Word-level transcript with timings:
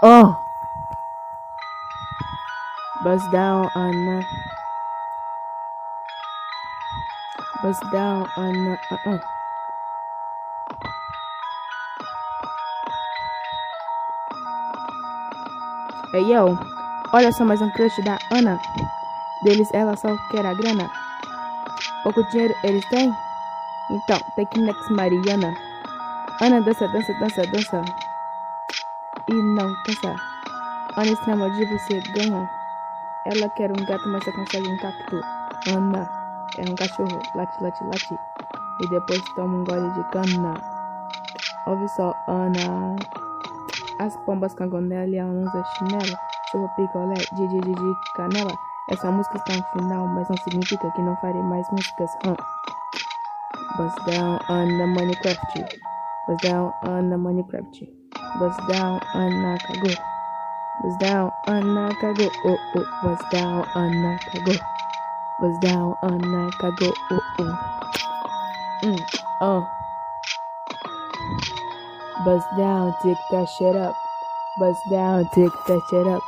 Oh. 0.00 0.38
Bust 3.02 3.26
down 3.32 3.66
the. 3.74 4.24
Bust 7.62 7.82
down 7.90 8.22
the. 8.36 8.78
Uh 8.90 9.10
uh. 9.10 9.18
Ei, 16.14 16.30
yo. 16.30 16.56
Olha 17.12 17.32
só 17.32 17.44
mais 17.44 17.60
um 17.60 17.70
crush 17.70 17.98
da 18.04 18.18
Ana. 18.30 18.60
Deles 19.42 19.68
ela 19.74 19.96
só 19.96 20.16
quer 20.30 20.46
a 20.46 20.54
grana. 20.54 20.88
Pouco 22.04 22.22
dinheiro 22.30 22.54
eles 22.62 22.84
têm? 22.88 23.12
Então, 23.90 24.20
que 24.46 24.60
next 24.60 24.92
Mariana. 24.92 25.54
Ana 26.40 26.60
dança, 26.60 26.86
dança, 26.86 27.12
dança, 27.14 27.42
dança. 27.46 28.07
E 29.30 29.34
não 29.34 29.74
cansa. 29.84 30.16
Ana 30.96 31.12
extrema 31.12 31.50
de 31.50 31.64
você 31.66 32.00
ganha. 32.14 32.50
Ela 33.26 33.48
quer 33.50 33.70
um 33.70 33.84
gato, 33.84 34.08
mas 34.08 34.24
só 34.24 34.32
consegue 34.32 34.68
um 34.68 34.76
cacto. 34.78 35.20
Ana 35.76 36.08
é 36.56 36.62
um 36.62 36.74
cachorro, 36.74 37.20
late, 37.34 37.62
late, 37.62 37.84
late. 37.84 38.18
E 38.80 38.88
depois 38.88 39.22
toma 39.36 39.58
um 39.58 39.64
gole 39.64 39.90
de 39.90 40.02
cana. 40.10 40.54
Ouve 41.66 41.88
só, 41.90 42.14
Ana. 42.26 42.96
As 43.98 44.16
pombas 44.24 44.54
cangonela 44.54 45.06
e 45.06 45.16
ela 45.16 45.30
não 45.30 45.42
usa 45.42 45.64
chinelo. 45.76 46.18
Chupa 46.50 46.68
picolé, 46.76 47.14
de, 47.14 47.48
de, 47.48 47.60
de, 47.60 47.74
de 47.74 48.12
canela. 48.16 48.54
Essa 48.90 49.10
música 49.10 49.36
está 49.36 49.56
no 49.56 49.64
final, 49.72 50.06
mas 50.06 50.28
não 50.30 50.36
significa 50.38 50.90
que 50.92 51.02
não 51.02 51.14
farei 51.16 51.42
mais 51.42 51.68
músicas. 51.70 52.10
Huh? 52.24 52.36
Bust 53.76 53.98
down 54.06 54.38
on 54.48 54.78
the 54.78 54.86
Minecraft. 54.86 55.78
Bust 56.26 56.42
down 56.42 56.72
on 56.86 57.10
the 57.10 57.16
Minecraft. 57.16 57.97
Bust 58.36 58.60
down 58.68 59.00
on 59.14 59.58
cago. 59.58 59.94
Bust 60.82 60.98
down 60.98 61.32
on 61.46 61.94
cago. 62.00 62.30
Oh 62.44 62.58
oh. 62.76 62.84
Bust 63.02 63.30
down 63.30 63.68
on 63.74 64.18
cago. 64.18 64.52
Bust 65.40 65.60
down 65.60 65.96
on 66.02 66.50
cago. 66.60 66.92
Oh 67.10 67.20
oh. 67.38 67.78
Mm. 68.82 69.00
Oh. 69.40 69.68
Bust 72.24 72.46
down, 72.56 72.94
tick 73.02 73.16
that 73.30 73.48
shit 73.48 73.76
up. 73.76 73.94
Bust 74.58 74.80
down, 74.90 75.28
tick 75.34 75.52
that 75.68 75.80
shit 75.88 76.06
up. 76.06 76.22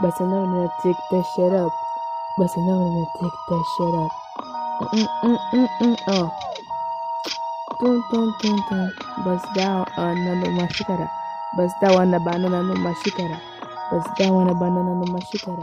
Bust 0.00 0.18
down, 0.18 0.70
tick 0.82 0.96
that 1.10 1.24
shit 1.34 1.52
up. 1.52 1.72
Bust 2.38 2.54
down, 2.56 3.06
tick 3.20 3.32
that 3.48 3.64
shit 3.76 3.94
up. 3.94 4.12
Mm 4.94 5.08
mm 5.22 5.38
mm 5.52 5.68
mm 5.80 5.96
oh. 6.08 6.30
Tum 7.80 8.04
tum 8.10 8.34
tum 8.40 8.58
tum. 8.68 8.92
Bust 9.24 9.46
down 9.54 9.86
on 9.96 10.14
numa 10.24 10.66
xícara. 10.68 11.08
Bust 11.08 11.23
Basi 11.56 11.74
dawa 11.80 12.06
na 12.06 12.18
banana 12.18 12.62
no 12.62 12.74
mashikara. 12.74 13.38
Basi 13.92 14.08
dawa 14.18 14.44
na 14.44 14.54
banana 14.54 14.94
no 14.94 15.06
mashikara. 15.06 15.62